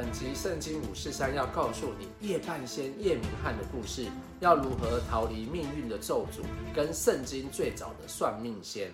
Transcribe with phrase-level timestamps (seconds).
[0.00, 4.06] 本集圣经五四三要告诉你夜半仙叶明翰的故事，
[4.38, 8.92] 要如何逃离命运的咒诅，跟圣经最早的算命仙。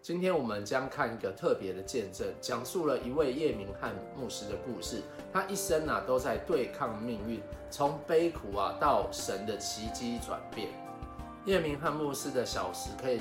[0.00, 5.02] 今天我们将看一个特别的见证，讲述了一位叶明翰牧师的故事。
[5.32, 10.68] 他一生啊都在对抗命运，从悲苦啊到神的奇迹转变。
[11.46, 13.20] 叶明翰牧师的小时可以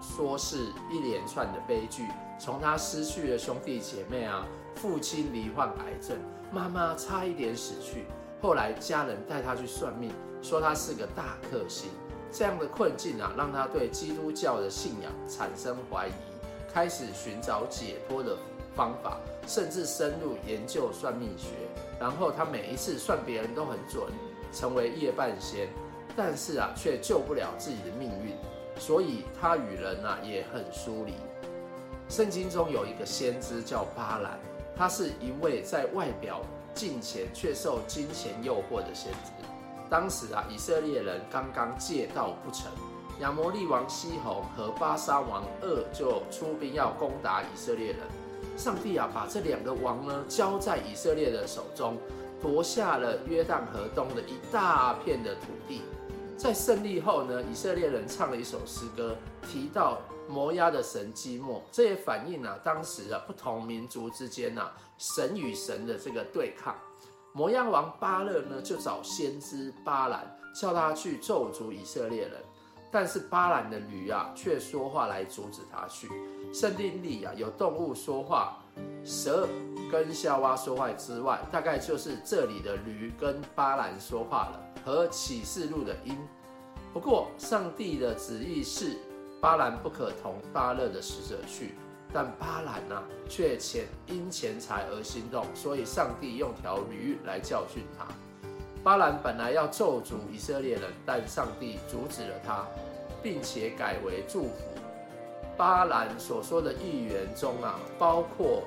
[0.00, 2.06] 说是一连串的悲剧，
[2.38, 6.16] 从他失去了兄弟姐妹啊，父亲罹患癌症，
[6.50, 8.06] 妈妈差一点死去，
[8.40, 10.10] 后来家人带他去算命，
[10.42, 11.90] 说他是个大克星。
[12.32, 16.12] 这样的困境啊，让他对基督教的信仰产生怀疑，
[16.72, 18.36] 开始寻找解脱的
[18.74, 21.48] 方法，甚至深入研究算命学。
[21.98, 24.04] 然后他每一次算别人都很准，
[24.52, 25.68] 成为夜半仙，
[26.16, 28.36] 但是啊，却救不了自己的命运，
[28.80, 31.12] 所以他与人啊也很疏离。
[32.08, 34.40] 圣经中有一个先知叫巴兰，
[34.74, 36.40] 他是一位在外表
[36.74, 39.30] 敬虔却受金钱诱惑的先知。
[39.88, 42.70] 当时啊，以色列人刚刚借道不成，
[43.20, 47.98] 亚摩利王西宏和巴沙王噩就出兵要攻打以色列人。
[48.56, 51.96] 上帝啊，把这两个王呢交在以色列的手中，
[52.40, 55.82] 夺下了约旦河东的一大片的土地。
[56.40, 66.74] 在胜利后呢，以色列人唱了一首诗歌，提到摩押的神基莫，这也反映了，当时啊不同民族之间啊神与神的这个对抗。
[67.34, 72.32] 摩押王巴勒呢，就找先知巴兰，叫他去咒诅以色列人。
[72.90, 76.08] 但是巴兰的驴啊，却说话来阻止他去。
[76.54, 78.56] 圣经里啊，有动物说话，
[79.04, 79.46] 蛇
[79.92, 86.16] 跟夏娃说话之外，大概就是这里的驴跟巴兰说话了，和启示录的鹰。
[86.92, 88.96] 不过，上帝的旨意是
[89.40, 91.74] 巴兰不可同巴勒的使者去。
[92.12, 98.04] 但巴兰呢、却钱因钱财而心动，所以上帝用条驴来教训他。
[98.82, 102.66] 巴兰本来要咒诅以色列人，但上帝阻止了他，
[103.22, 104.64] 并且改为祝福。
[105.56, 108.64] 巴兰所说的预言中啊，包括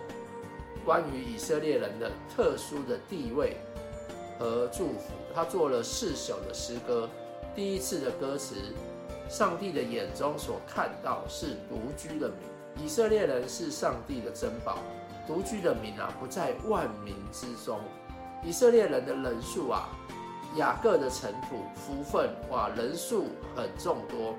[0.85, 3.57] 关于以色列人的特殊的地位
[4.39, 5.11] 和祝福。
[5.33, 7.09] 他做了四首的诗歌。
[7.55, 8.55] 第一次的歌词，
[9.29, 12.83] 上帝的眼中所看到是独居的民。
[12.83, 14.79] 以色列人是上帝的珍宝，
[15.27, 17.79] 独居的民啊，不在万民之中。
[18.43, 19.89] 以色列人的人数啊，
[20.55, 24.35] 雅各的尘土福分哇，人数很众多。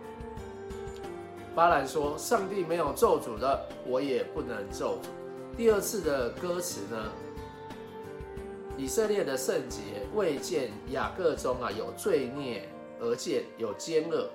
[1.54, 5.06] 巴兰说：“上帝没有咒诅的，我也不能咒诅。”
[5.56, 7.12] 第二次的歌词呢？
[8.84, 9.80] 以色列的圣洁
[10.14, 12.68] 未见雅各中啊有罪孽，
[13.00, 14.28] 而见有奸恶。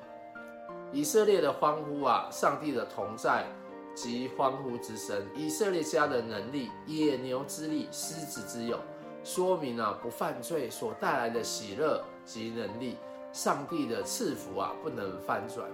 [0.92, 3.46] 以色列的欢呼啊，上帝的同在。
[3.94, 8.80] 及欢呼之声，以色列家的能力，野牛之力，狮子之勇，
[9.24, 12.98] 说明啊不犯罪所带来的喜乐及能力。
[13.32, 15.70] 上帝的赐福啊不能翻转。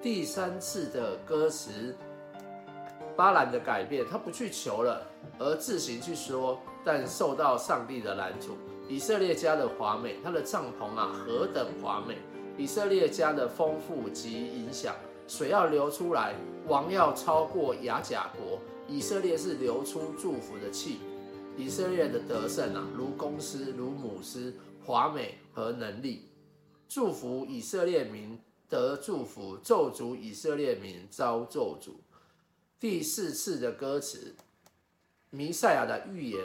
[0.00, 1.96] 第三次的歌词，
[3.16, 5.06] 巴兰的改变，他不去求了，
[5.38, 8.56] 而自行去说，但受到上帝的拦阻。
[8.88, 12.18] 以色列家的华美，他的帐篷啊何等华美！
[12.58, 14.94] 以色列家的丰富及影响。
[15.26, 16.34] 水要流出来，
[16.66, 18.58] 王要超过亚甲国。
[18.86, 20.98] 以色列是流出祝福的气，
[21.56, 24.52] 以色列的得胜啊，如公司，如母狮，
[24.84, 26.28] 华美和能力。
[26.86, 28.38] 祝福以色列民
[28.68, 31.92] 得祝福，咒诅以色列民遭咒诅。
[32.80, 34.34] 第四次的歌词，
[35.30, 36.40] 弥赛亚的预言，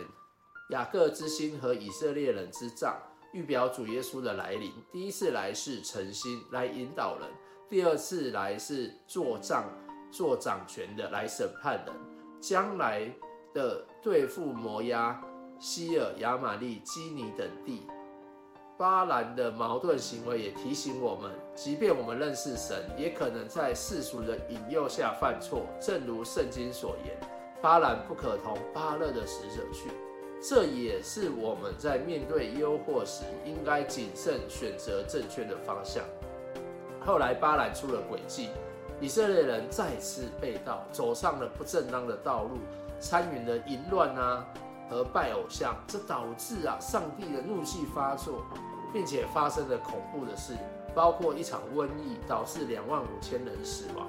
[0.69, 2.97] 雅各之心和以色列人之杖，
[3.33, 4.71] 预表主耶稣的来临。
[4.91, 7.29] 第一次来是诚心来引导人。
[7.69, 9.65] 第二次来是做杖、
[10.11, 11.93] 做掌权的来审判人，
[12.39, 13.13] 将来
[13.53, 15.21] 的对付摩押、
[15.59, 17.85] 西尔、亚玛利、基尼等地。
[18.79, 25.65] 巴兰的矛盾行为也提醒我们，即便我们认识神，也可能在世俗的引诱下犯错。
[25.81, 27.13] 正如圣经所言，
[27.61, 29.89] 巴兰不可同巴勒的使者去。
[30.41, 36.01] 这也是我们在面对诱惑时，应该谨慎选择正确的方向。
[37.05, 38.47] 后来巴兰出了诡计，
[39.01, 42.59] 以色列人再次被盗，走上了不正当的道路，
[42.97, 44.47] 参与了淫乱啊
[44.89, 48.45] 和拜偶像，这导致啊上帝的怒气发作，
[48.93, 50.53] 并且发生了恐怖的事，
[50.93, 54.07] 包括一场瘟疫，导致两万五千人死亡。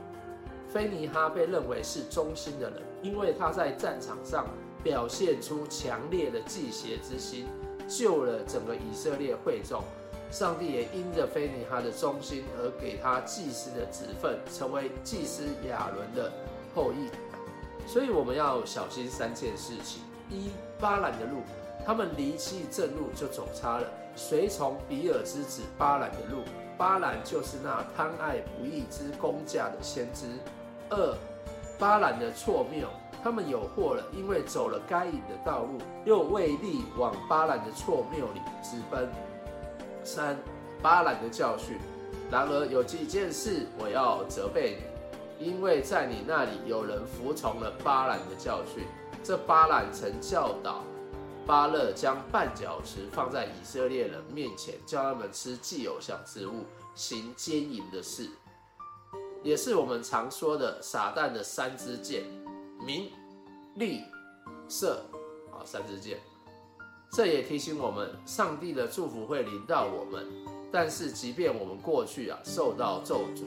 [0.69, 4.47] 菲尼哈被认为是忠心的人，因为他在战场上
[4.82, 7.47] 表现出强烈的祭邪之心，
[7.88, 9.82] 救了整个以色列会众。
[10.31, 16.33] 上帝也因着非尼哈的忠心而给他祭司的职分，成为祭司亚伦的
[16.73, 17.09] 后裔。
[17.85, 21.38] 所以我们要小心三件事情：一、巴兰的路，
[21.87, 26.43] 他们离弃正路就走差了，随从比尔之子巴兰的路。
[26.77, 30.27] 巴兰就是那贪爱不义之工价的先知。
[30.88, 31.15] 二、
[31.79, 32.88] 巴兰的错谬，
[33.23, 39.09] 他们有祸了，因为走了该隐的道路，又为利往巴兰的错谬里直奔。
[40.03, 40.37] 三、
[40.81, 41.79] 巴兰的教训。
[42.31, 44.79] 然而有几件事我要责备
[45.38, 48.85] 你，因为在你那里有人服从了巴兰的教训。
[49.23, 50.83] 这巴兰曾教导
[51.50, 56.64] 巴勒将绊脚石放在以色列人面前，叫他们吃祭偶像之物，
[56.94, 58.31] 行奸淫的事，
[59.43, 62.23] 也是我们常说的撒旦的三支箭：
[62.87, 63.11] 名、
[63.75, 64.05] 利、
[64.69, 65.05] 色。
[65.50, 66.20] 啊，三支箭。
[67.11, 70.25] 这也提醒我们，上帝的祝福会临到我们。
[70.70, 73.44] 但是，即便我们过去啊受到咒诅，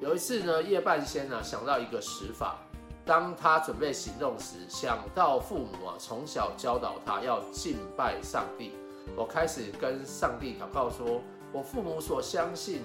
[0.00, 2.63] 有一次呢，夜半仙呢、想到一个使法，
[3.06, 8.72] 当他准备行动时，想到父母啊从小教导他要敬拜上帝，
[9.14, 11.20] 我开始跟上帝祷告说
[11.52, 12.80] ：“我父母所相信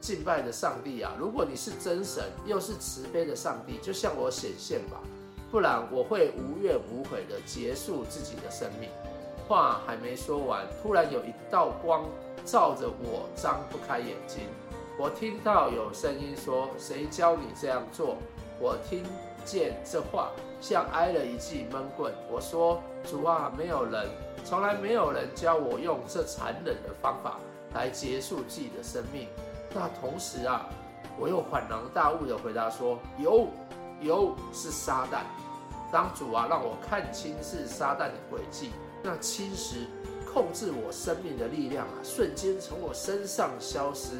[0.00, 5.02] 敬拜的上帝啊，如果你是真神，又是慈悲的上帝，就向我显现吧，
[5.50, 8.88] 不然我会无怨无悔地结束自己的生命。”
[9.46, 12.04] 话还没说完，突然有一道光
[12.44, 14.40] 照着我，张不开眼睛。
[14.98, 18.16] 我听到有声音说：“谁教你这样做？”
[18.60, 19.04] 我听
[19.44, 20.30] 见这话
[20.60, 22.12] 像挨了一记闷棍。
[22.30, 24.08] 我说：“主啊，没有人，
[24.44, 27.38] 从来没有人教我用这残忍的方法
[27.74, 29.28] 来结束自己的生命。”
[29.74, 30.68] 那同时啊，
[31.18, 33.48] 我又恍然大悟地回答说：“有，
[34.00, 35.20] 有，是撒旦。
[35.90, 38.70] 当主啊让我看清是撒旦的诡计。”
[39.00, 39.86] 那侵蚀、
[40.32, 44.16] 控制我生命的力量啊，瞬间从我身上消失，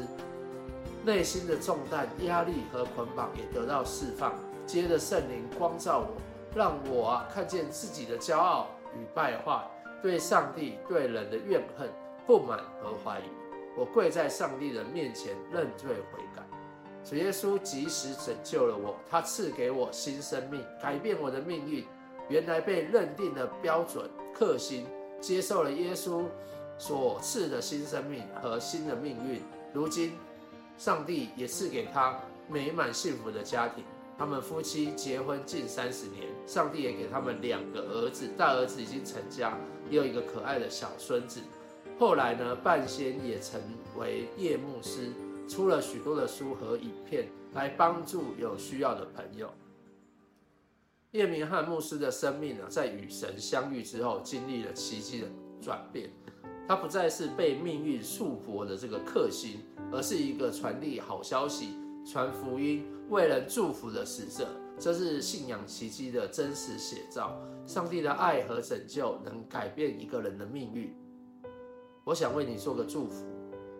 [1.03, 4.33] 内心的重担、压力和捆绑也得到释放。
[4.69, 6.21] 接着圣灵光照我，
[6.55, 9.67] 让我啊看见自己的骄傲与败坏，
[9.99, 11.89] 对上帝、对人的怨恨、
[12.27, 13.23] 不满和怀疑。
[13.75, 16.43] 我跪在上帝的面前认罪悔改。
[17.03, 21.83] 主耶稣及时拯救了我，他赐给我新生命，改变我的命运。
[22.27, 24.07] 原来被认定的标准。
[24.35, 24.85] 克星
[25.19, 26.25] 接受了耶稣
[26.77, 29.41] 所赐的新生命和新的命运。
[29.73, 30.15] 如今，
[30.77, 33.83] 上帝也赐给他美满幸福的家庭。
[34.19, 39.57] 他们夫妻结婚近三十年，上帝也给他们两个儿子，大儿子已经成家，
[39.89, 41.39] 也有一个可爱的小孙子。
[41.97, 43.61] 后来呢，半仙也成
[43.97, 45.13] 为叶牧师，
[45.47, 49.49] 出了许多的书和影片，来帮助有需要的朋友。
[51.11, 55.27] 叶明翰牧师的生命呢，在与神相遇之后，经历了奇迹的
[55.61, 56.09] 转变。
[56.67, 59.61] 他不再是被命运束缚的这个克星，
[59.93, 61.73] 而是一个传递好消息、
[62.11, 64.47] 传福音、为人祝福的使者。
[64.79, 67.39] 这是信仰奇迹的真实写照。
[67.67, 70.91] 上帝的爱和拯救能改变一个人的命运。
[72.03, 73.27] 我想为你做个祝福，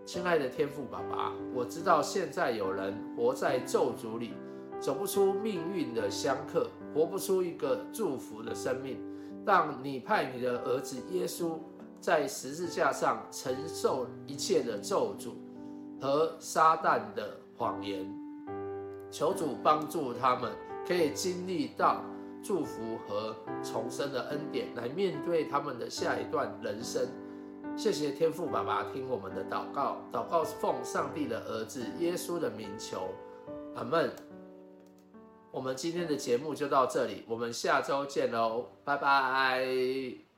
[0.05, 4.33] 亲爱的天父爸爸，我知道现在有人活在咒诅里。
[4.79, 8.97] 走不出命运的相克，活不出一个祝福的生命。
[9.43, 11.57] 当你派你的儿子耶稣
[11.99, 15.31] 在十字架上承受一切的咒诅
[15.99, 18.09] 和撒旦的谎言，
[19.11, 20.51] 求主帮助他们
[20.87, 22.03] 可以经历到
[22.43, 27.07] 祝福和重生的恩典，来面对他们的下一段人生。
[27.75, 33.09] 谢谢天父爸爸听我们的祷告，祷告奉上帝的儿子耶稣的名求，
[33.75, 34.11] 阿门。
[35.51, 40.28] 我们今天的节目就到这里，我们下周见喽，拜拜。